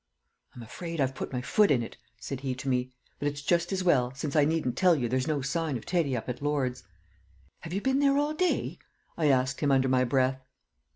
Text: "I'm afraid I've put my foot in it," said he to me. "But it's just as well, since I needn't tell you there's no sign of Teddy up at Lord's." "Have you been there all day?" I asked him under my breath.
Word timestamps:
"I'm 0.55 0.63
afraid 0.63 0.99
I've 0.99 1.13
put 1.13 1.31
my 1.31 1.41
foot 1.43 1.69
in 1.69 1.83
it," 1.83 1.95
said 2.17 2.39
he 2.39 2.55
to 2.55 2.67
me. 2.67 2.91
"But 3.19 3.27
it's 3.27 3.43
just 3.43 3.71
as 3.71 3.83
well, 3.83 4.11
since 4.15 4.35
I 4.35 4.45
needn't 4.45 4.75
tell 4.75 4.95
you 4.95 5.07
there's 5.07 5.27
no 5.27 5.43
sign 5.43 5.77
of 5.77 5.85
Teddy 5.85 6.17
up 6.17 6.27
at 6.27 6.41
Lord's." 6.41 6.83
"Have 7.59 7.71
you 7.73 7.81
been 7.81 7.99
there 7.99 8.17
all 8.17 8.33
day?" 8.33 8.79
I 9.15 9.27
asked 9.27 9.59
him 9.59 9.69
under 9.71 9.87
my 9.89 10.03
breath. 10.03 10.41